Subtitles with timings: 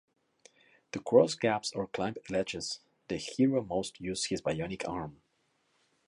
[0.93, 5.21] To cross gaps or climb ledges, the hero must use his bionic arm.